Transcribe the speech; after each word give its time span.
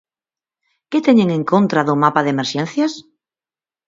¿Que 0.89 0.99
teñen 1.07 1.29
en 1.37 1.43
contra 1.51 1.85
do 1.87 1.95
mapa 2.03 2.23
de 2.23 2.31
emerxencias? 2.35 2.93